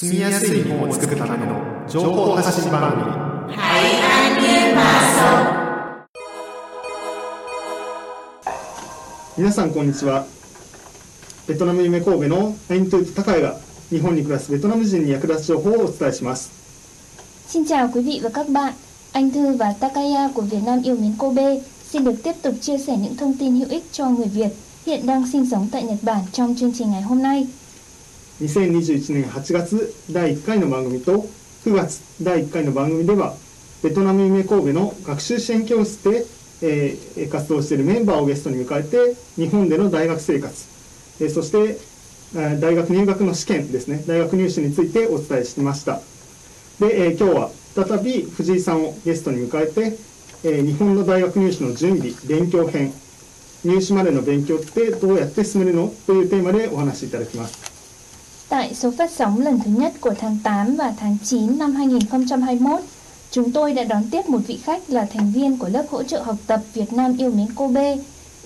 [0.00, 3.02] 住みやすい日本を作るための情報発信番組
[3.54, 6.06] 海岸ニューマー
[9.36, 10.24] 皆さんこんにちは
[11.46, 13.56] ベトナム夢神戸のアイントゥート高谷が
[13.90, 16.50] 日本に暮らすベトナム人に役立つ情報をお伝えします
[17.48, 18.72] Xin chào quý vị và các bạn.
[19.12, 21.60] Anh Thư và Takaya của Việt Nam yêu mến Kobe
[21.90, 24.48] xin được tiếp tục chia sẻ những thông tin hữu ích cho người Việt
[24.86, 27.46] hiện đang sinh sống tại Nhật Bản trong chương trình ngày hôm nay.
[28.40, 31.26] 2021年8月第1回の番組と
[31.66, 33.34] 9月第1回の番組では
[33.82, 36.24] ベトナム夢神戸の学習支援教室で、
[36.62, 40.68] えー活動しているメンバーをゲストに迎えて日本での大学生活、
[41.22, 41.78] えーそして、
[42.34, 44.02] えー大学入学の試験ですね。
[44.06, 46.00] 大学入試についてお伝えしてました。
[46.80, 49.98] で、えー今日は再び藤井さんをゲストに迎えて、
[50.44, 52.90] えー日本の大学入試の準備勉強編
[53.66, 57.69] 入試までの勉強ってどうやって進めるのというテーマでお話しいただきます。
[58.50, 62.80] Tại số phát sóng lần thứ nhất của tháng 8 và tháng 9 năm 2021,
[63.30, 66.22] chúng tôi đã đón tiếp một vị khách là thành viên của lớp hỗ trợ
[66.22, 67.96] học tập Việt Nam yêu mến Kobe,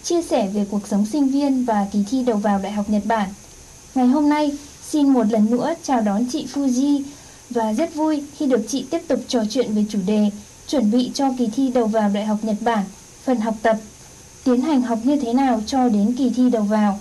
[0.02, 3.02] chia sẻ về cuộc sống sinh viên và kỳ thi đầu vào Đại học Nhật
[3.04, 3.28] Bản.
[3.94, 4.52] Ngày hôm nay,
[4.82, 7.02] xin một lần nữa chào đón chị Fuji
[7.50, 10.30] và rất vui khi được chị tiếp tục trò chuyện về chủ đề
[10.68, 12.84] chuẩn bị cho kỳ thi đầu vào Đại học Nhật Bản,
[13.24, 13.76] phần học tập,
[14.44, 16.98] tiến hành học như thế nào cho đến kỳ thi đầu vào.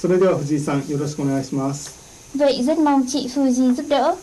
[0.00, 1.90] それでは藤井さんよろしくお願いします
[2.34, 4.14] Vậy rất mong chị Fuji giúp đỡ.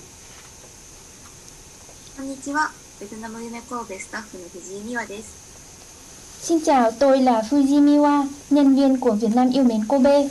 [2.18, 5.48] こんにちはベトナム夢神戸スタッフの藤井美和です
[6.42, 10.30] Xin chào, tôi là Fuji Miwa, nhân viên của Việt Nam yêu mến Kobe.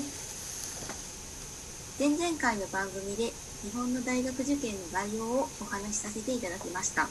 [1.99, 7.09] 前々回の番組で日本の大学受験の概要をお話しさせていただきました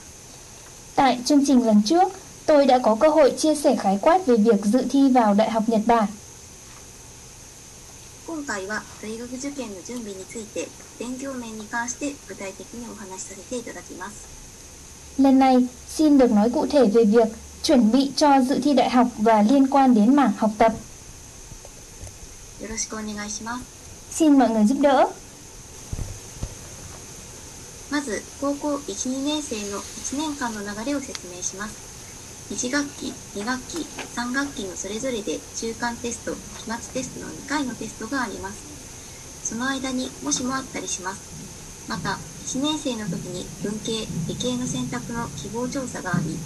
[0.95, 2.11] Tại chương trình lần trước,
[2.45, 5.51] tôi đã có cơ hội chia sẻ khái quát về việc dự thi vào Đại
[5.51, 6.05] học Nhật Bản.
[8.29, 10.67] 今回は大学受験の準備について
[10.99, 14.35] 勉強面に関して具体的にお話しさせていただきます
[15.21, 17.27] Lần này, xin được nói cụ thể về việc
[17.63, 20.73] chuẩn bị cho dự thi đại học và liên quan đến mảng học tập.
[22.61, 25.07] よろしくお願いします Xin mọi người giúp đỡ.
[27.91, 31.88] まず高校12年生の1年間の流れを説明します
[32.50, 39.46] 1学期2学期3学期のそれぞれで中間テスト期末テストの2回のテストがあります。
[39.46, 41.86] その間にもしもあったりします。
[41.88, 46.36] また1年生の時に文系理系の選択の希望調査があり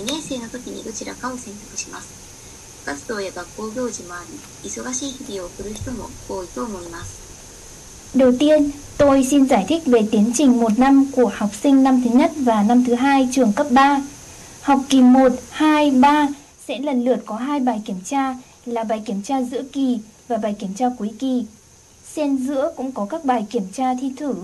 [0.00, 2.86] 2年生の時にどちらかを選択します。
[2.86, 7.18] 部活動や学校行事もあり忙しい日々を送る人も多いと思います。
[8.14, 12.10] Đầu tiên, tôi xin giải thích về tiến trình một năm của học sinh năm thứ
[12.10, 14.00] nhất và năm thứ hai trường cấp 3.
[14.68, 16.28] Học kỳ 1, 2, 3
[16.66, 19.98] sẽ lần lượt có hai bài kiểm tra là bài kiểm tra giữa kỳ
[20.28, 21.44] và bài kiểm tra cuối kỳ.
[22.14, 24.34] Xen giữa cũng có các bài kiểm tra thi thử.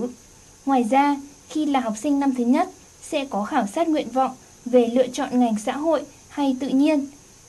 [0.66, 1.16] Ngoài ra,
[1.48, 2.68] khi là học sinh năm thứ nhất
[3.02, 4.30] sẽ có khảo sát nguyện vọng
[4.64, 7.06] về lựa chọn ngành xã hội hay tự nhiên.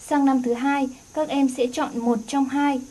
[0.07, 2.81] Sang năm thứ hai, các em sẽ chọn một trong hai.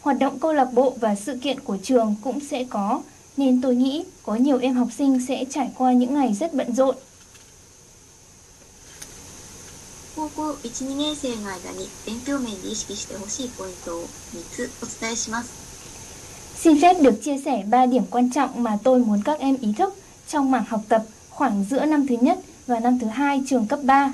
[0.00, 3.02] Hoạt động câu lạc bộ và sự kiện của trường cũng sẽ có,
[3.36, 6.74] nên tôi nghĩ có nhiều em học sinh sẽ trải qua những ngày rất bận
[6.74, 6.94] rộn.
[10.14, 14.08] 高校1、2年生の間に勉強面で意識してほしいポイントを3
[14.50, 15.62] つお伝えします。
[16.62, 19.94] Xin phép được chia sẻ 3 điểm quan trọng mà tôi muốn các em ý thức
[20.28, 23.80] trong mảng học tập khoảng giữa năm thứ nhất và năm thứ hai trường cấp
[23.82, 24.12] 3.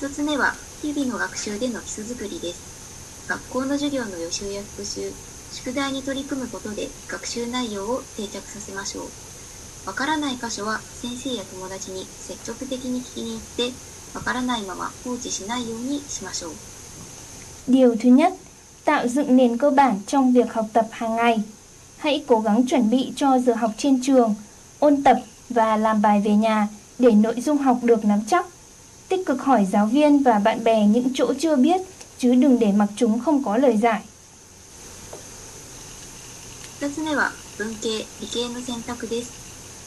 [0.00, 3.28] 1つ目は、日々の学習での基礎作りです。
[3.28, 5.12] 学校の授業の予習や復習、
[5.52, 9.31] 宿題に取り組むことで学習内容を定着させましょう。
[9.85, 13.71] わからない箇所は先生や友達に積極的に聞きに行って、
[14.13, 16.51] わからないまま放置しないようにしましょう。
[17.67, 18.33] Điều thứ nhất,
[18.85, 21.41] tạo dựng nền cơ bản trong việc học tập hàng ngày.
[21.97, 24.35] Hãy cố gắng chuẩn bị cho giờ học trên trường,
[24.79, 25.17] ôn tập
[25.49, 26.67] và làm bài về nhà
[26.99, 28.45] để nội dung học được nắm chắc.
[29.07, 31.81] Tích cực hỏi giáo viên và bạn bè những chỗ chưa biết,
[32.19, 34.01] chứ đừng để mặc chúng không có lời giải.
[36.79, 39.40] 2つ目は文系、理系の選択です。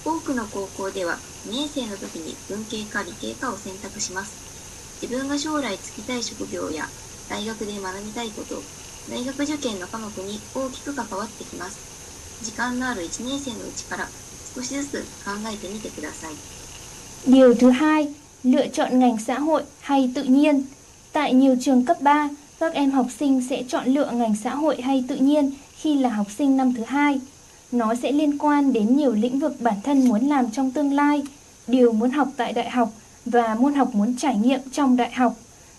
[0.06, 1.18] 多くの高校では
[1.48, 5.02] 2年生の時に文系か理系かを選択します。
[5.02, 6.86] 自分が将来就きたい職業や
[7.28, 8.62] 大学で学びたいこと、
[9.10, 12.44] 大学受験の科目に大きく関わってきます。
[12.46, 14.08] 時間のある1年生のうちから
[14.56, 16.36] 少しずつ考えてみてください。
[17.26, 18.14] Điều thứ hai,
[18.44, 20.64] lựa chọn ngành xã hội hay tự nhiên.
[21.12, 22.30] Tại nhiều trường cấp 3,
[22.60, 26.10] các em học sinh sẽ chọn lựa ngành xã hội hay tự nhiên khi là
[26.10, 27.20] học sinh năm thứ hai.
[27.73, 31.23] Nó sẽ liên quan đến nhiều lĩnh vực bản thân muốn làm trong tương lai,
[31.67, 32.93] điều muốn học tại đại học
[33.25, 35.35] và môn học muốn trải nghiệm trong đại học.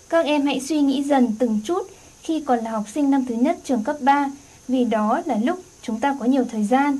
[0.10, 1.90] Các em hãy suy nghĩ dần từng chút
[2.22, 4.32] khi còn là học sinh năm thứ nhất trường cấp 3,
[4.68, 7.00] vì đó là lúc chúng ta có nhiều thời gian.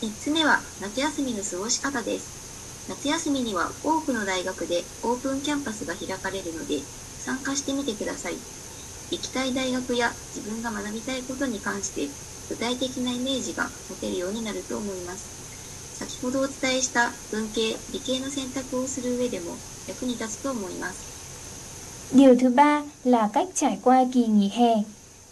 [0.00, 2.88] 3つ目は夏休みの過ごし方です。
[2.88, 6.80] 夏休みには多くの大学でオープンキャンパスが開かれるので
[7.18, 8.36] 参加してみてください。
[9.10, 12.08] 行きたい大学や自分が学びたいことに関して
[12.48, 15.40] 具体的なイメージが持てるようになると思います。
[15.98, 19.52] 先ほどお伝えした文系、理系の選択をする上でも
[19.86, 21.10] 役に立つと思います。
[22.12, 24.74] Điều thứ ba là cách trải qua kỳ nghỉ hè.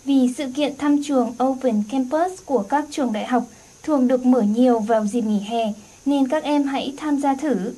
[0.05, 3.45] Vì sự kiện thăm trường Open Campus của các trường đại học
[3.83, 5.73] thường được mở nhiều vào dịp nghỉ hè
[6.07, 7.73] nên các em hãy tham gia thử.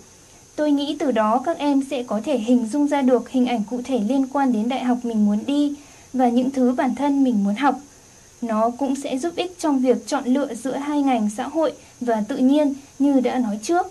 [0.56, 3.62] Tôi nghĩ từ đó các em sẽ có thể hình dung ra được hình ảnh
[3.70, 5.74] cụ thể liên quan đến đại học mình muốn đi
[6.12, 7.80] và những thứ bản thân mình muốn học.
[8.44, 12.24] Nó cũng sẽ giúp ích trong việc chọn lựa giữa hai ngành xã hội và
[12.28, 13.86] tự nhiên như đã nói trước.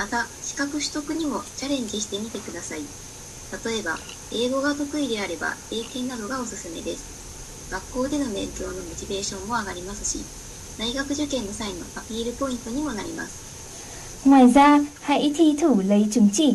[0.00, 2.80] また、資格取得にもチャレンジしてみてください。
[3.66, 3.98] 例えば、
[4.32, 7.68] 英語が得意であれば、英検などがおすすめです。
[7.70, 10.24] 学校での勉強のモチベーションも上がりますし、
[10.78, 13.50] 大学受験の際のアピールポイントにもなります。
[14.24, 16.54] Ngoài ra, hãy thi thử lấy chứng chỉ.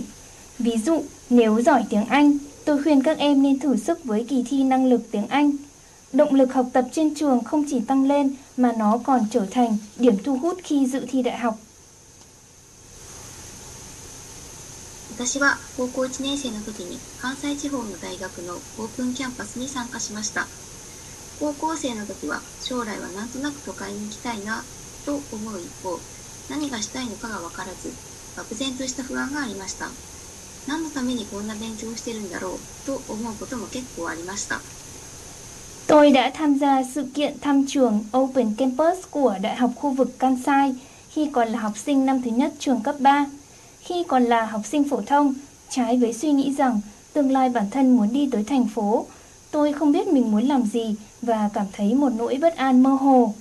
[0.60, 4.44] Ví dụ, nếu giỏi tiếng Anh, tôi khuyên các em nên thử sức với kỳ
[4.44, 5.52] thi năng lực tiếng Anh.
[6.14, 9.78] Động lực học tập trên trường không chỉ tăng lên mà nó còn trở thành
[9.98, 11.56] điểm thu hút khi dự thi đại học.
[15.18, 20.46] 私は高校1年生の時に関西地方の大学のオープンキャンパスに参加しました。
[21.40, 24.62] 高校生の時は将来はなんとなく都会に行きたいな
[25.06, 25.22] と思
[25.52, 26.00] う一方、
[26.50, 27.94] 何がしたいのかがわからず、
[28.36, 29.88] 漠然とした不安がありました。
[30.68, 34.60] 何のためにこんな勉強をしてるんだろうと思うことも結構ありました。
[35.88, 40.20] Tôi đã tham gia sự kiện thăm trường Open Campus của Đại học khu vực
[40.20, 40.76] Kansai
[41.10, 43.26] khi còn là học sinh năm thứ nhất trường cấp 3.
[43.80, 45.34] Khi còn là học sinh phổ thông,
[45.70, 46.82] trái với suy nghĩ rằng
[47.14, 49.08] tương lai bản thân muốn đi tới thành phố,
[49.52, 52.90] tôi không biết mình muốn làm gì và cảm thấy một nỗi bất an mơ
[52.90, 53.34] hồ.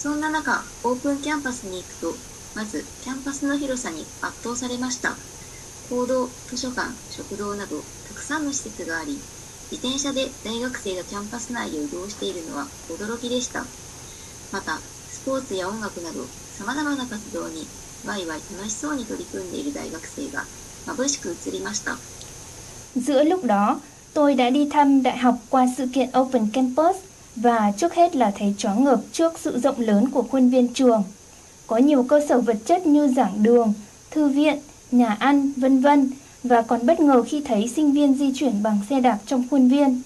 [0.00, 2.14] そんな中、オープンキャンパスに行くと、
[2.55, 5.15] まずキャンパスの広さに圧倒されました。
[5.89, 9.19] 講堂、図書館、食堂など、たくさんの施設があり、
[9.71, 13.65] 自転車で大学生がキャンパス内を移動しているのは驚きでした。
[14.53, 16.25] また、スポーツや音楽など、
[16.57, 17.67] 様々な活動に
[18.05, 20.45] ワイワイ楽しそうに取り組んでいる大学生が
[20.85, 21.97] 眩しく映りました。
[22.95, 23.81] Giữa lúc đó,
[24.13, 26.95] tôi đã đi thăm đại học qua sự kiện Open Campus
[27.35, 31.03] và trước hết là thấy choáng ngợp trước sự rộng lớn của khuôn viên trường.
[31.66, 33.72] Có nhiều cơ sở vật chất như giảng đường,
[34.10, 34.58] thư viện,
[34.90, 36.10] nhà ăn, vân vân
[36.42, 39.68] và còn bất ngờ khi thấy sinh viên di chuyển bằng xe đạp trong khuôn
[39.68, 40.02] viên.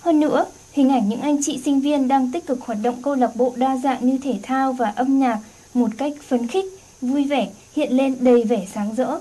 [0.00, 3.14] Hơn nữa, hình ảnh những anh chị sinh viên đang tích cực hoạt động câu
[3.14, 5.38] lạc bộ đa dạng như thể thao và âm nhạc
[5.74, 6.66] một cách phấn khích,
[7.00, 9.18] vui vẻ hiện lên đầy vẻ sáng rỡ.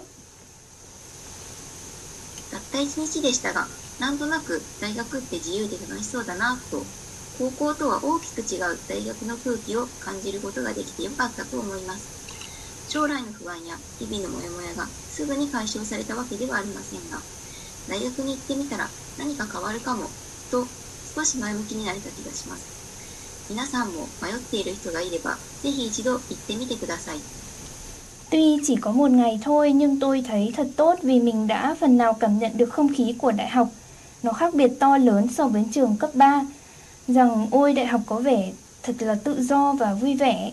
[2.51, 3.65] たった一日でしたが、
[4.00, 6.83] なんとなく大学って自由で楽しそうだなと、
[7.38, 12.88] 高校とは大きく違う大学の空気を感じることができてよかったと思います。
[12.88, 17.18] 将来の不安や日々のモヤモヤがすぐに解消されたわけではありませんが、
[17.88, 18.88] 大学に行ってみたら
[19.18, 20.04] 何か変わるかも
[20.50, 20.64] と
[21.14, 23.46] 少し前向きになれた気がします。
[23.50, 27.18] 皆さんも迷っている人がいれば、ぜひ一度行ってみてください。
[28.30, 32.16] Tuy chỉ có một ngày thôi nhưng tôi thấy thật tốt vì mình đã phần nào
[32.20, 33.68] cảm nhận được không khí của đại học.
[34.22, 36.44] Nó khác biệt to lớn so với trường cấp 3.
[37.07, 38.51] Rằng ôi đại học có vẻ
[38.83, 40.51] thật là tự do và vui vẻ.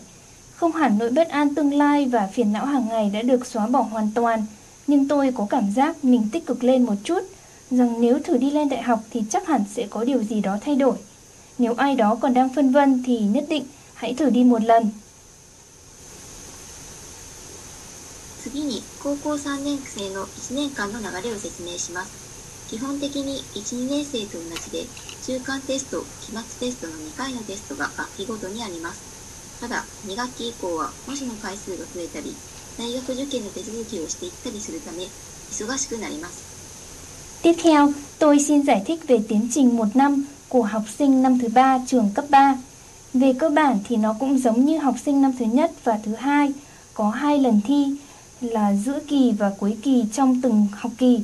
[0.56, 3.66] Không hẳn nỗi bất an tương lai và phiền não hàng ngày đã được xóa
[3.66, 4.46] bỏ hoàn toàn.
[4.86, 7.20] Nhưng tôi có cảm giác mình tích cực lên một chút.
[7.70, 10.58] Rằng nếu thử đi lên đại học thì chắc hẳn sẽ có điều gì đó
[10.60, 10.96] thay đổi.
[11.58, 14.90] Nếu ai đó còn đang phân vân thì nhất định hãy thử đi một lần.
[18.48, 22.31] 次に高校3年生の1年間の流れを説明します。
[22.72, 24.86] 基本的に1、2年生と同じで、
[25.26, 29.00] 中間テスト、期末テストの2回のテストが学期ごとにあります。
[29.60, 32.34] ただ、2学期以降は模試の回数が増えたり、
[32.78, 35.04] 大学受験の手続きをしていったりするため、
[35.50, 36.48] 忙しくなります。
[37.42, 41.38] Tiếp theo, tôi xin giải thích về tiến trình một năm của học sinh năm
[41.38, 42.58] thứ ba trường cấp 3.
[43.14, 46.14] Về cơ bản thì nó cũng giống như học sinh năm thứ nhất và thứ
[46.14, 46.52] hai,
[46.94, 47.96] có hai lần thi
[48.40, 51.20] là giữa kỳ và cuối kỳ trong từng học kỳ.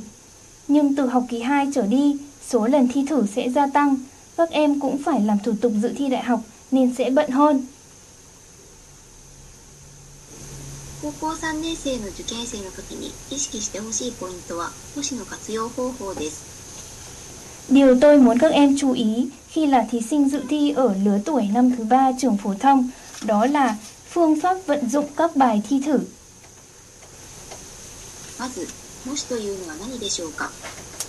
[0.69, 2.17] Nhưng từ học kỳ 2 trở đi,
[2.49, 3.97] số lần thi thử sẽ gia tăng.
[4.37, 7.67] Các em cũng phải làm thủ tục dự thi đại học nên sẽ bận hơn.
[11.01, 16.55] 高校3年生の受験生の時に意識してほしいポイントは、模試の活用方法です。
[17.69, 21.19] Điều tôi muốn các em chú ý khi là thí sinh dự thi ở lứa
[21.25, 22.89] tuổi năm thứ ba trường phổ thông
[23.21, 23.75] đó là
[24.09, 25.99] phương pháp vận dụng các bài thi thử.
[28.37, 28.67] まず、
[29.06, 30.52] 模試というのは何でしょうか？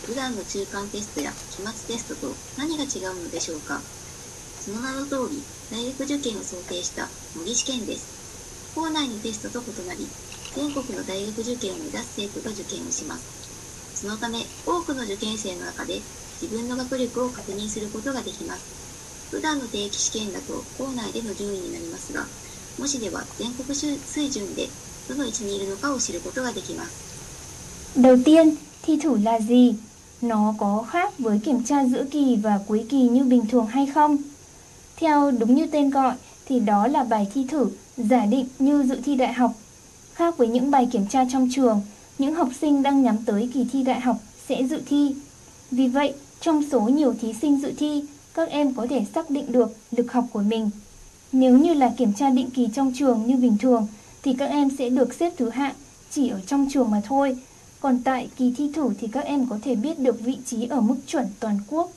[0.06, 3.82] 普段の中間テストや期末テストと何が違うのでしょうか？
[4.62, 8.08] その名の通り、大学受験を想定した模擬試験です。
[8.76, 10.08] 校内のテストと異なり、
[10.56, 13.28] 全国の大学受験を目指す生徒が受験をします。
[13.94, 16.00] そのため、多くの受験生の中で
[16.42, 18.64] 自分の学力を確認することができます。
[19.32, 22.26] 普段の定期試験だと校内での順位になりますが、
[22.80, 24.00] 模試では全国水
[24.32, 24.70] 準で
[25.10, 27.11] どの位置にいるのかを知ることができます。
[27.96, 29.76] Đầu tiên, thi thử là gì?
[30.22, 33.86] Nó có khác với kiểm tra giữa kỳ và cuối kỳ như bình thường hay
[33.86, 34.18] không?
[34.98, 37.68] Theo đúng như tên gọi thì đó là bài thi thử
[37.98, 39.52] giả định như dự thi đại học.
[40.14, 41.82] Khác với những bài kiểm tra trong trường,
[42.18, 44.18] những học sinh đang nhắm tới kỳ thi đại học
[44.50, 45.16] sẽ dự thi.
[45.72, 49.52] Vì vậy, trong số nhiều thí sinh dự thi, các em có thể xác định
[49.52, 50.70] được lực học của mình.
[51.32, 53.88] Nếu như là kiểm tra định kỳ trong trường như bình thường
[54.24, 55.76] thì các em sẽ được xếp thứ hạng
[56.12, 57.38] chỉ ở trong trường mà thôi.
[57.82, 60.82] Còn tại kỳ thi thử thì các em có thể biết được vị trí ở
[60.82, 61.92] mức chuẩn toàn quốc.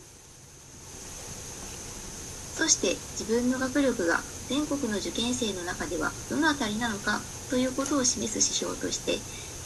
[2.54, 9.18] そして自分の学力が全国の受験生の中ではどのあたりなのかということを示す指標として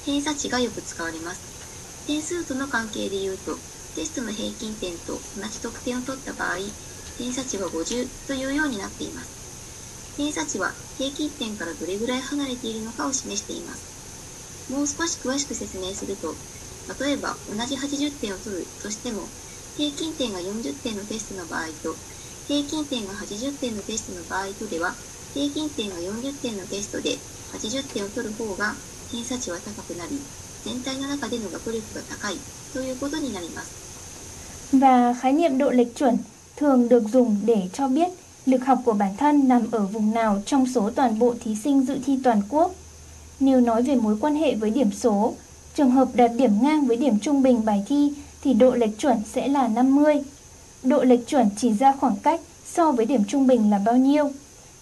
[0.07, 2.07] 偏差値がよく使われます。
[2.07, 3.57] 点数との関係でいうと
[3.95, 6.57] テストの平均点と同じ得点を取った場合
[7.19, 10.17] 偏差値は50というようになっています。
[10.17, 13.98] 偏差値は平均点からどれぐらい離れているのかを示しています。
[14.71, 16.35] もう少し詳しく説明すると
[17.01, 19.23] 例えば同じ80点を取るとしても
[19.77, 21.95] 平均点が40点のテストの場合と
[22.49, 24.95] 平均点が80点のテストの場合とでは
[25.35, 27.17] 平均点が40点のテストで
[27.53, 28.75] 80点を取る方が
[29.13, 30.19] 偏差値は高くなり
[30.65, 32.37] 全体の中での学力が高い
[32.73, 33.79] ということになります
[34.73, 36.19] Và khái niệm độ lệch chuẩn
[36.57, 38.09] thường được dùng để cho biết
[38.47, 41.87] lực học của bản thân nằm ở vùng nào trong số toàn bộ thí sinh
[41.87, 42.75] dự thi toàn quốc.
[43.40, 45.35] Nếu nói về mối quan hệ với điểm số,
[45.75, 49.16] trường hợp đạt điểm ngang với điểm trung bình bài thi thì độ lệch chuẩn
[49.33, 50.14] sẽ là 50.
[50.83, 54.30] Độ lệch chuẩn chỉ ra khoảng cách so với điểm trung bình là bao nhiêu.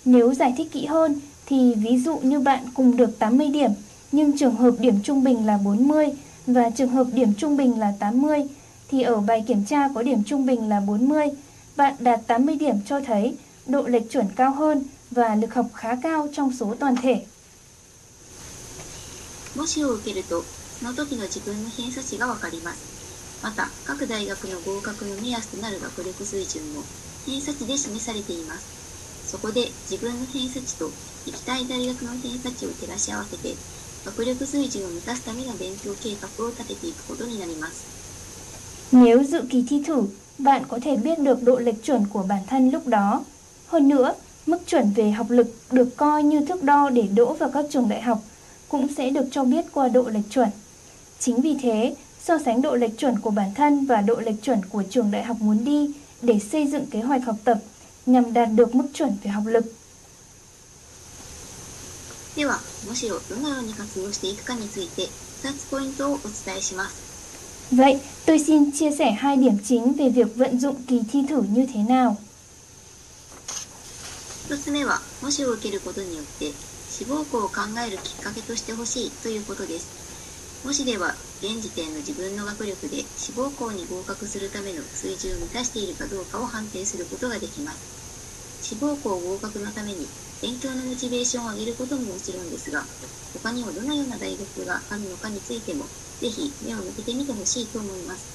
[0.04, 3.70] Nếu giải thích kỹ hơn thì ví dụ như bạn cùng được 80 điểm
[4.12, 6.06] nhưng trường hợp điểm trung bình là 40
[6.46, 8.44] và trường hợp điểm trung bình là 80
[8.88, 11.26] thì ở bài kiểm tra có điểm trung bình là 40,
[11.76, 13.34] bạn đạt 80 điểm cho thấy
[13.66, 17.25] độ lệch chuẩn cao hơn và lực học khá cao trong số toàn thể.
[19.56, 26.82] 模試を受けるとその時の自分の偏差値がわかりますまた各大学の合格の目安となる学力水準も
[27.26, 30.86] 偏差値で示されていますそこで自分の偏差値と
[31.26, 33.54] 行きたい大学の偏差値を照らし合わせて
[34.04, 37.96] 学力水準を満たすための勉強計画を立てていくことになります
[38.92, 40.02] Nếu dự kỳ thi thử,
[40.38, 43.25] bạn có thể biết được độ lệch chuẩn của bản thân lúc đó.
[43.66, 44.14] Hơn nữa,
[44.46, 47.88] mức chuẩn về học lực được coi như thước đo để đỗ vào các trường
[47.88, 48.18] đại học
[48.69, 50.50] cũng sẽ được cho biết qua độ lệch chuẩn.
[51.19, 54.65] Chính vì thế, so sánh độ lệch chuẩn của bản thân và độ lệch chuẩn
[54.65, 57.57] của trường đại học muốn đi để xây dựng kế hoạch học tập
[58.05, 59.65] nhằm đạt được mức chuẩn về học lực.
[62.36, 65.03] では模試をどのように活用していくかについて
[65.43, 67.12] 2つポイントをお伝えします
[67.71, 71.41] Vậy, tôi xin chia sẻ hai điểm chính về việc vận dụng kỳ thi thử
[71.41, 72.17] như thế nào.
[74.50, 76.51] 1つ目は模試を受けることによって
[76.96, 79.98] 志望校を考えるきっかけとしてほしいということです。
[80.62, 87.90] 模試では現時点の自分の学力で志望校に合格するための水準を満たしているかどうかを判定することができます。
[88.60, 92.88] 志望校合格のために勉強のモチベーションを上げることももちろんですが
[93.34, 98.32] 他にもどのような大学があるのかについてもぜひ目を向けてみてほしいと思います。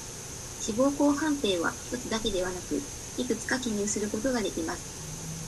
[0.60, 4.88] 志望校判定は1つだけではなくいくつか記入することができます。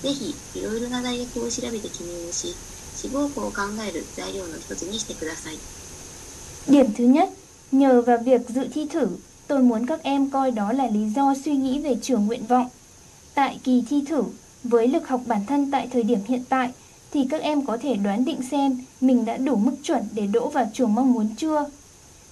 [0.02, 2.58] ぜひいろいろな大学を調べて記入をし
[2.95, 5.57] 志望校を考える材料の一つにしてください
[6.67, 7.29] Điểm thứ nhất,
[7.71, 9.07] nhờ vào việc dự thi thử,
[9.47, 12.67] tôi muốn các em coi đó là lý do suy nghĩ về trường nguyện vọng.
[13.33, 14.23] Tại kỳ thi thử,
[14.63, 16.71] với lực học bản thân tại thời điểm hiện tại,
[17.11, 20.49] thì các em có thể đoán định xem mình đã đủ mức chuẩn để đỗ
[20.49, 21.65] vào trường mong muốn chưa.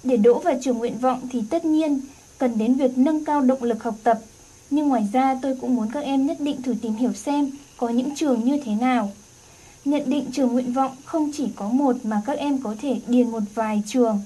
[0.04, 2.00] Để đỗ vào trường nguyện vọng thì tất nhiên
[2.38, 4.18] cần đến việc nâng cao động lực học tập.
[4.70, 7.88] Nhưng ngoài ra tôi cũng muốn các em nhất định thử tìm hiểu xem có
[7.88, 9.10] những trường như thế nào.
[9.84, 13.30] Nhận định trường nguyện vọng không chỉ có một mà các em có thể điền
[13.30, 14.22] một vài trường.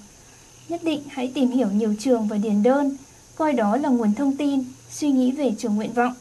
[0.68, 2.97] Nhất định hãy tìm hiểu nhiều trường và điền đơn,
[3.37, 6.14] coi đó là nguồn thông tin, suy nghĩ về trường nguyện vọng.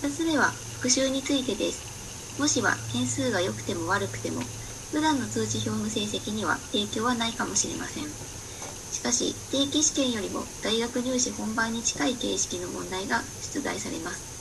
[0.00, 4.40] 2つ目は復習についてですもしは点数が良くても悪くても
[4.92, 13.22] 普段の通知表の成績には影響はないかもしれませんしかし定期試験よりも大学入試本番に近い形式の問題が
[13.52, 14.31] 出題されます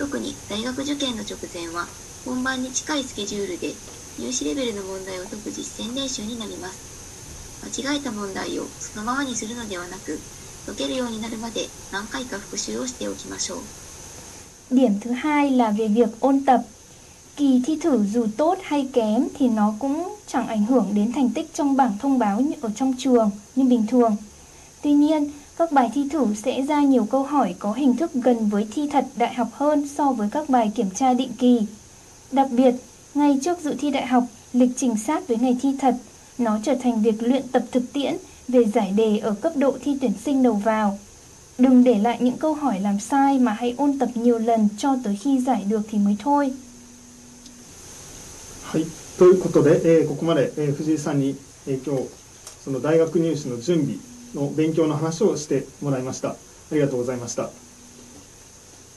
[0.00, 1.84] 特に大学受験の直前は
[2.24, 3.68] 本番に近いスケジュールで
[4.18, 10.16] 入試レベルの問題を解く実践練習になります間違えた問題をそのままにするのではなく
[10.64, 13.58] 解けるようになるまで何回か復習をしておきましょう。
[14.74, 16.62] Điểm thứ hai là về việc ôn tập.
[17.36, 21.30] Kỳ thi thử dù tốt hay kém thì nó cũng chẳng ảnh hưởng đến thành
[21.30, 24.16] tích trong bảng thông báo như ở trong trường như bình thường.
[24.82, 28.49] Tuy nhiên, các bài thi thử sẽ ra nhiều câu hỏi có hình thức gần
[28.49, 31.61] với thi thật đại học hơn so với các bài kiểm tra định kỳ.
[32.31, 32.75] Đặc biệt,
[33.13, 34.23] ngay trước dự thi đại học,
[34.53, 35.95] lịch trình sát với ngày thi thật,
[36.37, 39.97] nó trở thành việc luyện tập thực tiễn về giải đề ở cấp độ thi
[40.01, 40.99] tuyển sinh đầu vào.
[41.57, 44.95] Đừng để lại những câu hỏi làm sai mà hãy ôn tập nhiều lần cho
[45.03, 46.51] tới khi giải được thì mới thôi.
[48.65, 48.85] はい、
[49.17, 51.35] ということで、えーここまで、えー藤井さんに、
[51.67, 52.09] えー今日
[52.65, 53.95] その大学入試の準備
[54.34, 56.30] の勉強の話をしてもらいました。
[56.30, 56.36] あ
[56.72, 57.50] りがとうございました。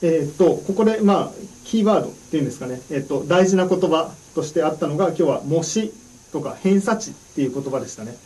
[0.02, 1.30] えーっとここでまあ
[1.64, 5.92] キーワードっていうんですかね、えーっと大事な言葉としてあったのが今日は模試
[6.32, 8.16] とか偏差値っていう言葉でしたね。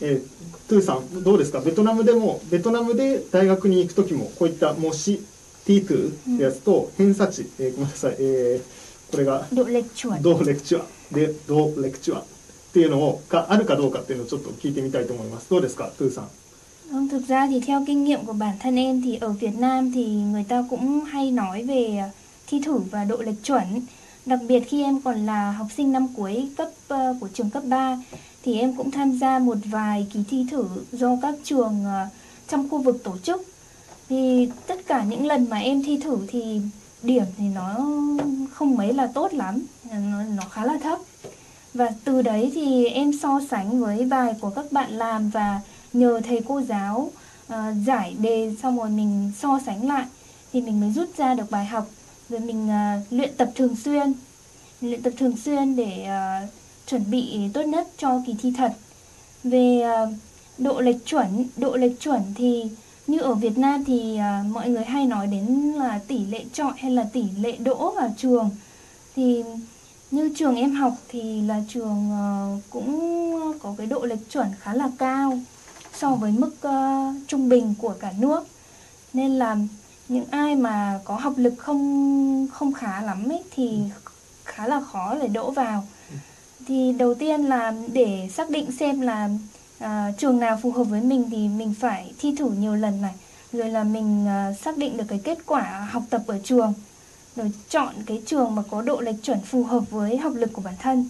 [0.00, 1.60] えートゥーさんどうですか？
[1.60, 5.22] ベトナムでもベトナムで大学に行く時もこういった模試
[5.66, 10.20] T2 ってやつと偏差値、えーごめんなさい、えーこれが Độ lệch chuẩn.
[10.20, 10.86] 同レクチュア。
[11.14, 12.24] で同レクチュアっ
[12.72, 15.48] ていうのをがあるかどうかっていうのをちょっと聞いてみたいと思います。
[15.48, 16.28] どうですかトゥーさん？
[16.90, 20.06] Vâng, thực ra thì theo kinh nghiệm của bản thân em thì ở Việt Nam thì
[20.06, 22.08] người ta cũng hay nói về ờ,
[22.46, 23.64] thi thử và độ lệch chuẩn.
[24.26, 27.62] Đặc biệt khi em còn là học sinh năm cuối cấp uh, của trường cấp
[27.66, 27.98] 3
[28.42, 32.12] thì em cũng tham gia một vài kỳ thi thử do các trường uh,
[32.48, 33.42] trong khu vực tổ chức.
[34.08, 36.60] Thì tất cả những lần mà em thi thử thì
[37.02, 37.74] điểm thì nó
[38.52, 40.98] không mấy là tốt lắm, nó, nó khá là thấp.
[41.74, 45.60] Và từ đấy thì em so sánh với bài của các bạn làm và
[45.96, 47.10] nhờ thầy cô giáo
[47.52, 50.04] uh, giải đề xong rồi mình so sánh lại
[50.52, 51.86] thì mình mới rút ra được bài học.
[52.28, 54.12] Rồi mình uh, luyện tập thường xuyên
[54.80, 56.50] luyện tập thường xuyên để uh,
[56.86, 58.72] chuẩn bị tốt nhất cho kỳ thi thật.
[59.44, 60.08] Về uh,
[60.58, 62.64] độ lệch chuẩn độ lệch chuẩn thì
[63.06, 66.72] như ở Việt Nam thì uh, mọi người hay nói đến là tỷ lệ chọi
[66.76, 68.50] hay là tỷ lệ đỗ vào trường.
[69.16, 69.44] Thì
[70.10, 74.74] như trường em học thì là trường uh, cũng có cái độ lệch chuẩn khá
[74.74, 75.38] là cao
[75.98, 78.46] so với mức ờ, trung bình của cả nước.
[79.12, 79.56] Nên là
[80.08, 83.80] những ai mà có học lực không không khá lắm ấy thì
[84.44, 85.84] khá là khó để đỗ vào.
[86.66, 89.28] Thì đầu tiên là để xác định xem là
[89.78, 93.14] à, trường nào phù hợp với mình thì mình phải thi thử nhiều lần này.
[93.52, 96.74] Rồi là mình à, xác định được cái kết quả học tập ở trường.
[97.36, 100.62] Rồi chọn cái trường mà có độ lệch chuẩn phù hợp với học lực của
[100.62, 101.08] bản thân.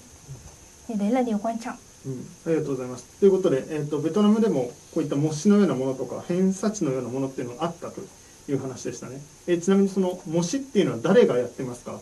[0.89, 3.05] Thì đấy là điều quan trọng うん、ありがとうございます。
[3.19, 8.01] ということで、えー、とベトナムでもこういった模試のようなものとか偏差値のようなものっていうのがあったと
[8.49, 9.21] いう話でしたね。
[9.47, 11.99] えーちなみにその模試っていうのは誰がやってますか？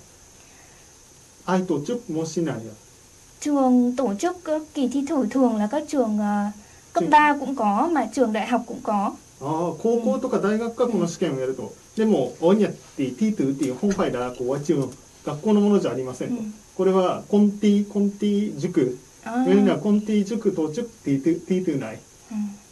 [1.46, 2.72] 愛とチュ模試なんや。
[3.40, 6.52] trường tổ chức các kỳ thi thử thường là các trường à,
[6.92, 14.76] cấp Trường- 3 cũng có mà trường đại học cũng có ああ高校とか大学がこの試験をやると、でもオニャティティトゥっていう本ファイダーこうは中
[15.26, 18.98] 学校のものじゃありませんと、うんこれはコンティコンティ塾
[19.78, 21.98] コンティ塾 tổ chức ティトゥティトゥない。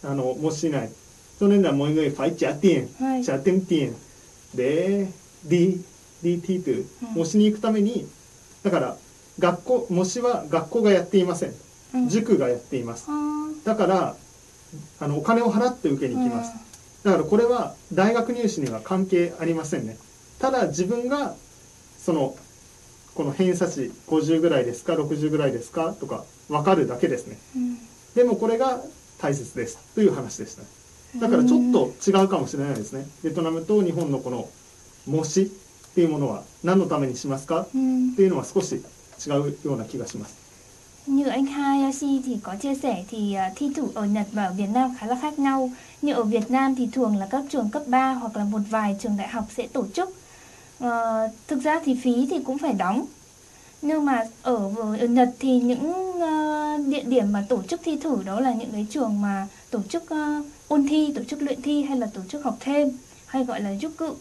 [0.02, 0.90] ừ, あの模試ない。
[1.40, 3.24] cho nên là mọi người phải trả tiền hay.
[3.24, 3.92] trả tiền tiền
[4.54, 5.06] để
[5.44, 5.76] đi
[6.22, 7.14] đi thi tử うん。
[7.14, 8.06] 模試に行くために
[8.62, 8.96] だから
[9.38, 11.54] 学校模試は学校がやっていません。
[11.94, 12.08] うん。
[12.08, 13.06] 塾がやっています。
[13.64, 14.16] だから
[15.00, 16.52] あのお金を払って受けに行きます。
[17.04, 19.96] だからこれは大学入試には関係ありませんね。
[20.38, 21.34] ただ自分が
[21.98, 22.36] その
[23.14, 27.76] この偏差値50ぐらいですか60ぐらいですかとか分かるだけですね ừ.
[28.14, 28.80] でもこれが
[29.18, 30.62] 大切ですという話でした
[31.20, 34.48] だからちょっと違うかもしれないですねベトナムと日本のこの
[35.06, 35.46] 模試っ
[35.94, 38.12] ていうものは何のためにしますか Ừ.
[38.12, 38.74] っていうのは少し
[39.26, 40.42] 違うような気がします
[41.08, 44.68] Như anh Hayashi thì có chia sẻ thì thi thử ở Nhật và ở Việt
[44.72, 45.70] Nam khá là khác nhau.
[46.02, 48.96] Như ở Việt Nam thì thường là các trường cấp 3 hoặc là một vài
[49.00, 50.10] trường đại học sẽ tổ chức.
[50.86, 53.06] uh, thực ra thì phí thì cũng phải đóng
[53.82, 58.22] nhưng mà ở, ở Nhật thì những uh, địa điểm mà tổ chức thi thử
[58.24, 61.82] đó là những cái trường mà tổ chức uh, ôn thi, tổ chức luyện thi
[61.82, 62.90] hay là tổ chức học thêm
[63.26, 64.14] hay gọi là giúp cự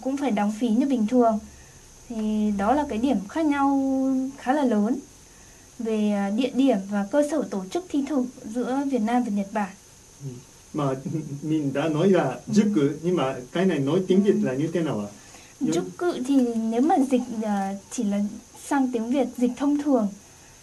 [0.00, 1.38] cũng phải đóng phí như bình thường
[2.08, 3.80] thì đó là cái điểm khác nhau
[4.38, 4.98] khá là lớn
[5.78, 9.46] về địa điểm và cơ sở tổ chức thi thử giữa Việt Nam và Nhật
[9.52, 9.70] Bản.
[10.22, 10.28] Ừ.
[10.74, 10.84] Mà
[11.42, 12.72] mình đã nói là giúp ừ.
[12.74, 15.06] cự nhưng mà cái này nói tiếng Việt là như thế nào ạ?
[15.12, 15.17] À?
[15.60, 18.20] Chúc cự thì nếu mà dịch à, chỉ là
[18.68, 20.08] sang tiếng Việt dịch thông thường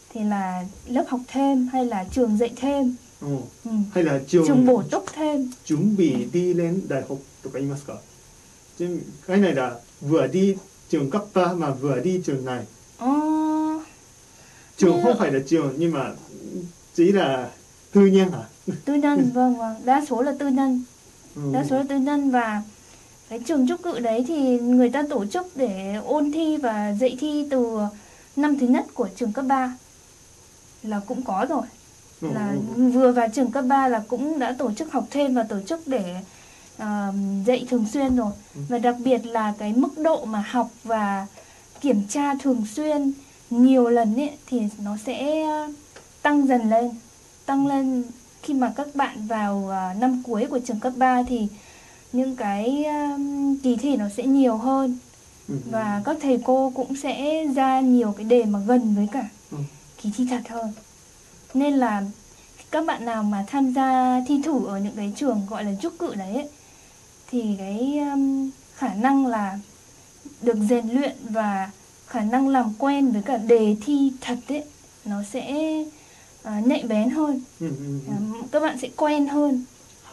[0.10, 2.96] thì là lớp học thêm hay là trường dạy thêm.
[3.22, 3.38] Ừ.
[3.66, 3.72] Ừ.
[3.94, 5.52] hay là trường, trường bổ túc thêm.
[5.66, 7.94] Chuẩn bị đi lên đại học to ka imasu ka
[8.80, 10.56] chứ cái này là vừa đi
[10.90, 12.66] trường cấp ba mà vừa đi trường này.
[12.98, 13.10] Ờ...
[14.78, 15.04] trường như...
[15.04, 16.12] không phải là trường nhưng mà
[16.96, 17.50] chỉ là
[17.92, 18.44] tư nhân hả?
[18.86, 19.76] Tư nhân vâng vâng.
[19.86, 20.84] Đa số là tư nhân.
[21.36, 21.42] Ừ.
[21.54, 22.62] đa số là tư nhân và
[23.30, 27.18] cái trường trúc cự đấy thì người ta tổ chức để ôn thi và dạy
[27.20, 27.78] thi từ
[28.36, 29.74] năm thứ nhất của trường cấp 3
[30.84, 31.62] là cũng có rồi
[32.22, 32.90] Ừ, là ừ.
[32.92, 35.88] vừa vào trường cấp 3 là cũng đã tổ chức học thêm và tổ chức
[35.88, 36.16] để
[36.78, 37.12] à,
[37.46, 38.62] dạy thường xuyên rồi Ừ.
[38.70, 41.28] và đặc biệt là cái mức độ mà học và
[41.82, 43.12] kiểm tra thường xuyên
[43.50, 45.46] nhiều lần ấy thì nó sẽ
[46.22, 46.92] tăng dần lên
[47.46, 48.04] tăng lên
[48.42, 51.48] khi mà các bạn vào à, năm cuối của trường cấp 3 thì
[52.16, 54.98] những cái um, kỳ thi nó sẽ nhiều hơn.
[55.48, 55.56] Ừ.
[55.72, 59.58] Và các thầy cô cũng sẽ ra nhiều cái đề mà gần với cả ừ.
[60.02, 60.74] kỳ thi thật hơn.
[61.54, 62.04] Nên là
[62.72, 65.98] các bạn nào mà tham gia thi thử ở những cái trường gọi là trúc
[66.00, 66.50] cự đấy ấy,
[67.32, 69.60] thì cái um, khả năng là
[70.42, 71.72] được rèn luyện và
[72.08, 74.64] khả năng làm quen với cả đề thi thật ấy
[75.06, 75.54] nó sẽ
[76.48, 77.42] uh, nhạy bén hơn.
[77.66, 79.64] Uh, các bạn sẽ quen hơn.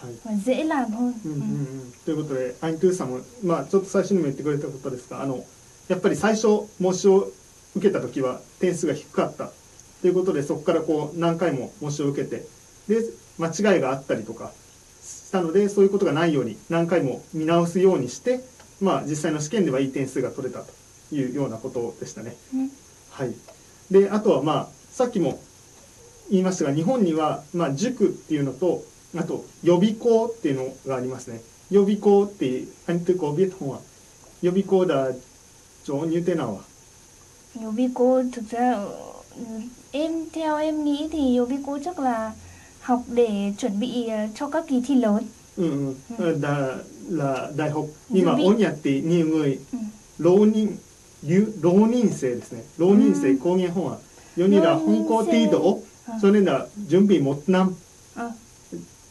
[0.03, 0.37] はい。
[0.45, 1.45] dễ làm hơn うんうん ừ.
[1.87, 1.93] うん。
[2.05, 5.45] ということでアイントゥーさんも、まあ、ちょっと最初にも言ってくれたことですがあの
[5.89, 7.31] やっぱり最初模試を
[7.77, 9.51] 受けた時は点数が低かった。
[10.01, 12.47] ということでそこからこう何回も模試を受けて。
[12.89, 13.01] で
[13.39, 14.53] 間違いがあったりとか
[15.03, 18.41] したのでそういうことがないように何回も見直すようにして、
[18.81, 22.37] まあ、実際の試験ではいい点数が取れたというようなことでしたね。
[22.55, 22.71] うん。
[23.11, 23.35] はい、
[23.91, 25.41] であとはまあさっきも
[26.31, 28.83] 言いましたが日本にはまあ塾っていうのと
[29.17, 31.41] あと予備校っていうのがありますね。
[31.71, 33.81] 予備校ってアニトコビトンは
[34.43, 35.09] 予備校だ
[35.85, 36.61] 常入ってなは？
[37.61, 38.87] 予備校 thực ra
[39.93, 42.33] em theo em nghĩ thì 予備校 chắc là
[42.81, 45.25] học để chuẩn bị cho các kỳ thi lớn.
[45.59, 46.79] うん、うん、だ
[47.11, 49.59] ら大学今オニャってにうい
[50.19, 50.79] 浪人
[51.61, 52.65] 浪人生ですね。
[52.79, 53.99] 浪人生高原本は
[54.37, 55.85] よにら本校程度を
[56.21, 57.77] それら準備もっなん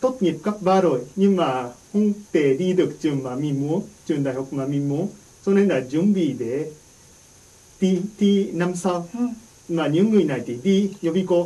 [0.01, 3.81] tốt nghiệp cấp 3 rồi nhưng mà không thể đi được trường mà mình muốn,
[4.05, 5.07] trường đại học mà mình muốn.
[5.45, 6.71] Cho nên là chuẩn bị để
[7.81, 9.07] đi, đi năm sau.
[9.13, 9.19] Ừ.
[9.69, 11.43] Mà những người này thì đi Yobiko.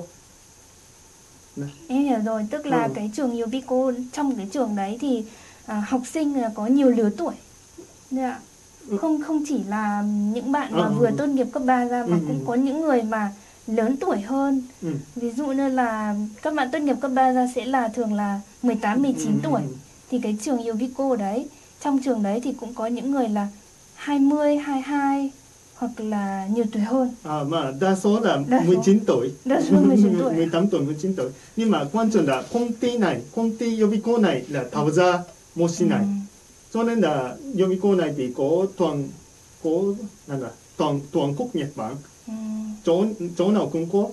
[1.87, 2.91] Em hiểu rồi, tức là ừ.
[2.95, 5.23] cái trường Yobiko, trong cái trường đấy thì
[5.65, 7.33] à, học sinh là có nhiều lứa tuổi.
[8.11, 8.39] Dạ.
[8.89, 8.97] Ừ.
[8.97, 10.93] Không không chỉ là những bạn mà à, ừ.
[10.99, 12.23] vừa tốt nghiệp cấp 3 ra mà ừ.
[12.27, 12.43] cũng ừ.
[12.47, 13.33] có những người mà
[13.67, 14.61] lớn tuổi hơn.
[14.81, 14.89] Ừ.
[15.15, 18.41] ví dụ như là các bạn tốt nghiệp cấp 3 ra sẽ là thường là
[18.63, 19.39] 18 19 ừ.
[19.43, 19.61] tuổi.
[20.11, 21.47] Thì cái trường Yovico đấy
[21.83, 23.47] trong trường đấy thì cũng có những người là
[23.95, 25.31] 20 22
[25.75, 27.11] hoặc là nhiều tuổi hơn.
[27.23, 29.31] À mà đa số là đa 19 tuổi.
[29.45, 30.33] Đa số 19 tuổi.
[30.33, 31.29] 18 tuổi 19 tuổi.
[31.55, 35.19] Nhưng mà quan trọng là công ty này công ty Yovico này là tạo ra
[35.55, 36.05] một xin này.
[36.73, 39.07] Cho nên là Yovico này thì có toàn
[39.63, 39.69] có
[40.27, 41.95] là toàn toàn quốc Nhật Bản
[42.84, 43.04] chỗ
[43.38, 44.08] chỗ nào cũng có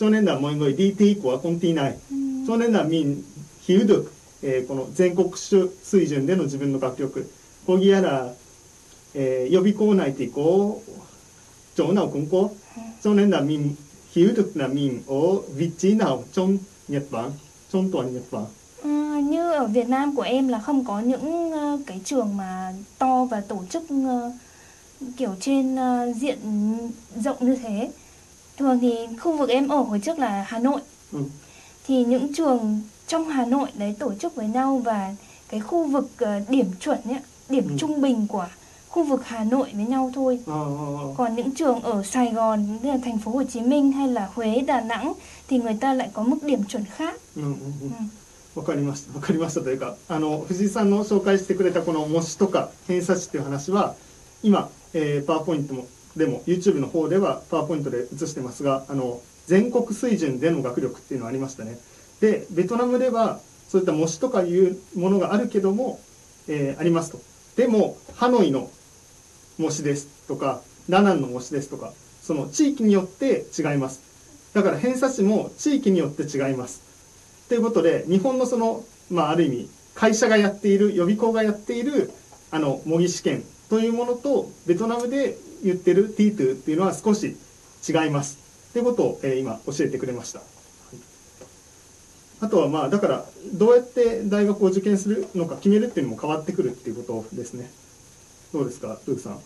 [0.00, 2.16] cho nên là mọi người đi thi của công ty này Ừ.
[2.48, 3.22] cho nên là mình
[3.68, 7.24] hiểu được eh, この全国水水準での自分の楽曲
[7.66, 8.28] có nghĩa là
[9.14, 10.70] eh, 予備校内thì có
[11.76, 12.48] chỗ nào cũng có
[13.04, 13.70] cho nên là mình
[14.14, 16.58] hiểu được là mình ở vị trí nào trong
[16.88, 17.30] Nhật Bản
[17.72, 18.44] trong toàn Nhật Bản
[18.82, 18.88] Ừ,
[19.30, 23.24] như ở Việt Nam của em là không có những ờ, cái trường mà to
[23.24, 24.32] và tổ chức ờ,
[25.16, 26.38] kiểu trên ờ, diện
[27.24, 27.90] rộng như thế
[28.58, 30.80] thường thì khu vực em ở hồi trước là Hà Nội
[31.12, 31.18] ừ.
[31.86, 35.14] thì những trường trong Hà Nội đấy tổ chức với nhau và
[35.48, 37.74] cái khu vực ờ, điểm chuẩn ấy, điểm Ừ.
[37.78, 38.46] trung bình của
[38.88, 40.38] khu vực Hà Nội với nhau thôi.
[40.46, 40.58] à, à,
[41.00, 41.04] à.
[41.16, 44.28] Còn những trường ở Sài Gòn như là thành phố Hồ Chí Minh hay là
[44.34, 45.12] Huế, Đà Nẵng
[45.48, 47.14] thì người ta lại có mức điểm chuẩn khác.
[47.36, 48.10] うんうんうんうん
[48.54, 53.94] わかりましたわかりましたというかあの藤井さんの紹介してくれたこの模試とか偏差値っていう話は
[54.47, 61.77] 今、えーパワーポイントもでも YouTube の方ではパワーポイントで映してますがあの全国水準での学力っていうのがありましたね。
[62.21, 65.99] でベトナムではそういった模試とかいうものがあるけども、
[66.47, 67.19] えーありますと。
[67.57, 68.71] でもハノイの
[69.57, 73.99] 模試ですとかダナンの模試ですとかその地域によって違います。
[74.53, 76.81] だから偏差値も地域によって違います。
[77.49, 82.11] ということで日本のその、まあ、ある意味会社がやっている予備校がやっている
[82.51, 87.35] あの模擬試験というものとベトナムで言ってる T2 っていうのは少し
[87.87, 88.37] 違います
[88.73, 90.41] ということを、えー今教えてくれました、
[92.41, 97.69] あとはまあだからどうやって大学を受験するのか決めるっていうのも変わってくるっていうことですね
[98.53, 99.39] どうですかルークさん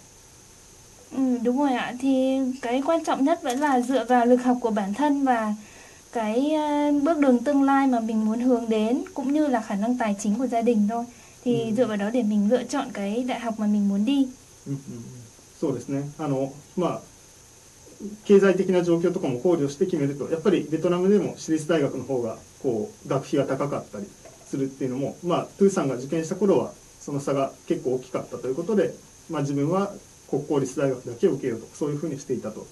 [1.12, 1.94] Ừ, đúng rồi ạ.
[2.00, 5.54] Thì cái quan trọng nhất vẫn là dựa vào lực học của bản thân và
[6.12, 9.76] cái ờ, bước đường tương lai mà mình muốn hướng đến cũng như là khả
[9.76, 11.06] năng tài chính của gia đình thôi.
[11.44, 11.76] Thì Ừ.
[11.78, 14.28] dựa vào đó để mình lựa chọn cái đại học mà mình muốn đi.
[15.62, 17.00] そうですねあのまあ
[18.26, 24.08] 経済的な状況とかも考慮して決めるとやっぱりベトナムでも私立大学の方がこう学費が高かったり
[24.48, 28.94] するっていうのも、まあ、トゥーさんが受験した頃はその差が結構大きかったということで、
[29.30, 29.92] まあ、自分は
[30.30, 32.66] 国公立大学だけを受けようとそういうふうにしていたと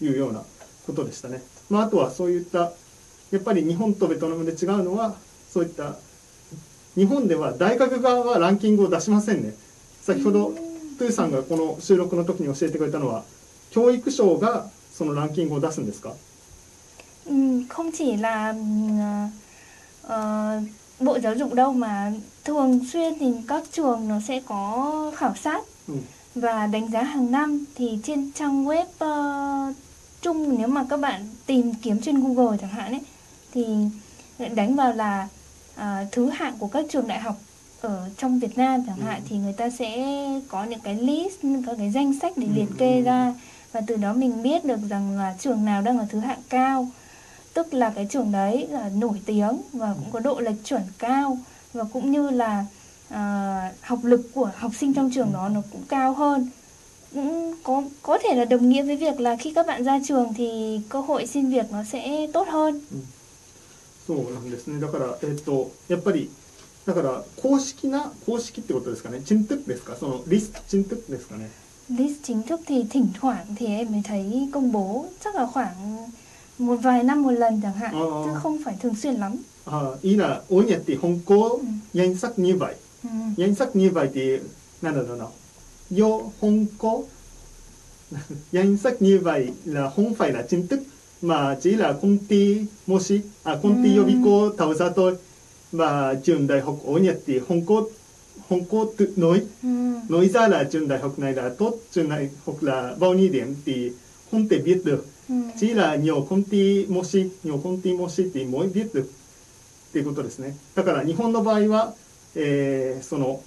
[0.00, 0.42] いうような
[0.86, 1.42] ことでしたね。
[1.70, 2.72] まあ、あとはそういった
[3.30, 5.14] やっぱり日本とベトナムで違うのは
[5.52, 5.96] そういった
[6.96, 9.54] 日本では大学側はランキングを出しませんね。
[10.02, 10.52] 先ほど
[10.98, 13.22] トゥーさんがこの収録の時に教えてくれたのは
[13.70, 16.12] 教育省がそのランキングを出すんですか
[17.26, 18.54] Ừ, không chỉ là
[20.02, 20.60] ờ,
[21.00, 22.12] bộ giáo dục đâu mà
[22.44, 25.94] thường xuyên thì các trường nó sẽ có khảo sát Ừ.
[26.34, 29.72] và đánh giá hàng năm thì trên trang web ờ,
[30.22, 33.00] chung nếu mà các bạn tìm kiếm trên Google chẳng hạn ấy
[33.54, 33.64] thì
[34.54, 35.28] đánh vào là
[35.76, 37.36] à, thứ hạng của các trường đại học
[37.80, 41.34] ở trong Việt Nam chẳng hạn thì người ta sẽ có những cái list
[41.66, 43.34] có cái danh sách để liệt kê ra.
[43.72, 46.88] Và từ đó mình biết được rằng là trường nào đang ở thứ hạng cao.
[47.54, 51.38] Tức là cái trường đấy là nổi tiếng và cũng có độ lệch chuẩn cao.
[51.72, 52.64] Và cũng như là
[53.08, 56.48] à, học lực của học sinh trong trường đó nó cũng cao hơn.
[57.14, 60.34] Cũng có có thể là đồng nghĩa với việc là khi các bạn ra trường
[60.34, 62.80] thì cơ hội xin việc nó sẽ tốt hơn
[64.06, 64.80] そうなんですね。
[64.80, 66.30] だから、えっ、と、やっぱり、
[66.86, 69.20] だから、公式な、公式ってことですかね。
[69.24, 69.94] チンテップですか？
[69.96, 71.50] その、リスチンテップですかね。
[71.90, 76.12] リスチンテップって、ティンチワめ、ティエメタイ、コンボ、チャガホワン、
[76.58, 78.32] モバイナムランジャンハン、チョ。
[79.66, 81.60] ああ、いいな、おニャって、ホンコ、
[81.94, 82.76] ヤンサクニューバイ。
[83.36, 84.42] ヤンサクニューバイって、
[84.82, 85.30] なんだなんだ。
[85.92, 87.08] よ、ホンコ、
[88.50, 90.86] ヤンサクニューバイ、ラ、ほんフいイラ、チンテップ。
[91.22, 95.16] まあ、次はコンティ模試、あ、コンティ予備校、タウザと、
[95.72, 97.90] まあ、ジュン大北欧にやって、本校、
[98.48, 103.92] 本校とノイ、ノイザーラ、ジュン大北内ラと、ジュン大北ラ、バオニーデンって、
[104.32, 105.04] 本ってビュッド。
[105.56, 109.02] 次は、ニョコンティ模試、ニョコンティ模試って、もうビュッド。
[109.02, 109.04] っ
[109.92, 110.56] ていうことですね。
[110.74, 111.94] だから、日本の場合は、
[112.34, 113.42] えー、その、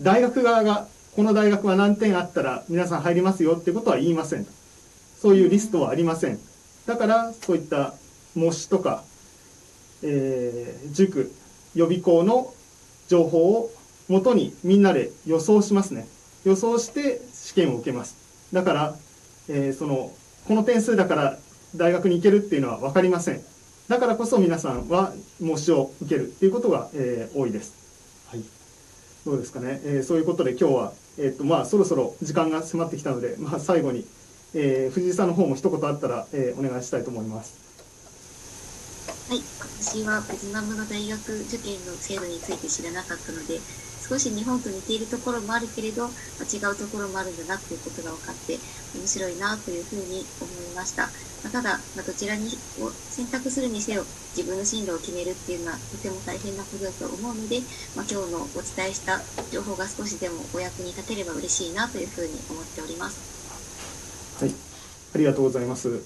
[0.00, 4.46] 大学側が、この大学は何点あったら、皆さん入りますよってことは言いません。
[5.20, 6.30] そういうリストはありませ。
[6.32, 6.38] ん
[6.86, 7.94] だからそういった
[8.34, 9.04] 模試とか、
[10.02, 11.32] えー塾
[11.74, 12.52] 予備校の
[13.08, 13.70] 情報を
[14.08, 16.06] もとにみんなで予想しますね。
[16.44, 18.16] 予想して試験を受けます。
[18.52, 18.96] だから、
[19.48, 20.12] えーその
[20.46, 21.38] この点数だから
[21.74, 23.42] 大学に行けるっていうのは分かりません。
[23.88, 27.72] だからこそ皆さんは模試を受けるっていうことが、えー多いです。
[28.28, 28.42] はい。
[29.24, 34.04] どうですかね、えーそういうことで今日は、えーとまあ、そろそろ時間が迫ってきたので、まあ、最後に、
[34.54, 37.64] えー藤井さんの方も一言あったら、えーお願いしたいと思います
[39.28, 43.62] はい、私はベトナムの大学受験の制度について知らなかったので、
[43.98, 48.60] 少し日本と似ているところもあるけれど、違うところもあるんだなということが分かって、
[48.92, 51.14] 面白いなというふうに思いました。
[51.42, 57.62] まただ、まどちらにを選択するにせよ、自分の進路を決めるっていうのはとても大変なことだと思うので、
[57.94, 63.43] まあ、今日のお伝えした情報が少しでもお役に立てれば嬉しいなというふうに思っております。
[64.39, 64.51] はい、
[65.15, 65.89] ありがとうございます。
[65.89, 65.99] はい、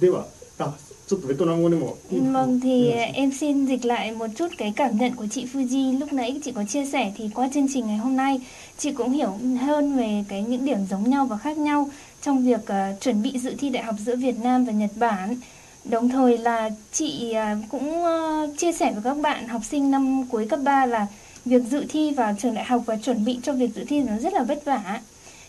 [0.00, 0.26] では、
[0.58, 0.74] あ、
[1.06, 1.98] ちょっとベトナム語でも。
[2.10, 5.98] Vâng thì お願いします em xin dịch lại một chút cái cảm nhận của chị Fuji
[5.98, 8.40] lúc nãy chị có chia sẻ thì qua chương trình ngày hôm nay
[8.78, 11.88] chị cũng hiểu hơn về cái những điểm giống nhau và khác nhau
[12.22, 15.36] trong việc ờ, chuẩn bị dự thi đại học giữa Việt Nam và Nhật Bản.
[15.84, 20.24] Đồng thời là chị ờ, cũng ờ, chia sẻ với các bạn học sinh năm
[20.30, 21.06] cuối cấp 3 là
[21.44, 24.16] việc dự thi vào trường đại học và chuẩn bị cho việc dự thi nó
[24.18, 25.00] rất là vất vả.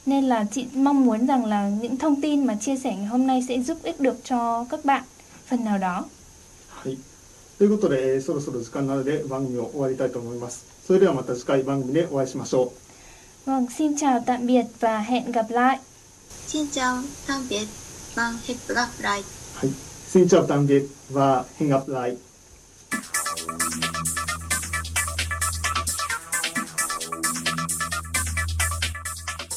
[0.10, 3.28] Nên là chị mong muốn rằng là những thông tin mà chia sẻ ngày hôm
[3.28, 5.04] nay sẽ giúp ích được cho các bạn
[5.47, 6.06] phần nào đó.
[6.84, 6.97] はい。
[7.58, 10.65] ということで、えーそろそろ時間なので番組を終わりたいと思います。
[10.88, 12.71] それではまた次回番組でお会いしましょ
[13.45, 15.80] Vâng, xin chào tạm biệt và hẹn gặp lại.
[16.47, 17.67] Xin chào, tạm biệt,
[18.15, 19.21] và hẹn gặp lại.
[19.21, 19.65] う。
[19.65, 19.73] はい。
[20.08, 22.17] Xin chào tạm biệt và hẹn gặp lại.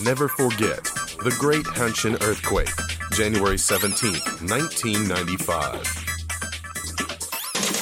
[0.04, 0.84] Never forget
[1.24, 2.68] the Great Hanshin Earthquake,
[3.14, 5.88] January 17, 1995.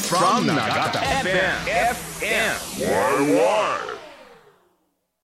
[0.05, 1.55] From Nagata FM.
[1.65, 2.53] FM.
[2.79, 4.00] Why, why?